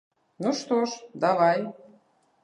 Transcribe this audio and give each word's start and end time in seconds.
Ну, 0.43 0.53
што 0.59 0.77
ж, 0.87 1.09
давай! 1.25 1.59